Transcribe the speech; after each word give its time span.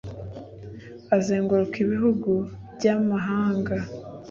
Azenguruka 1.15 1.77
ibihugu 1.85 2.31
by’amahanga, 2.75 3.75